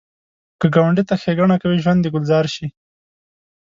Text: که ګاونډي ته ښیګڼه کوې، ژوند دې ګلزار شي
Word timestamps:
که 0.59 0.67
ګاونډي 0.75 1.03
ته 1.09 1.15
ښیګڼه 1.21 1.55
کوې، 1.61 1.81
ژوند 1.83 1.99
دې 2.03 2.09
ګلزار 2.15 2.45
شي 2.55 2.67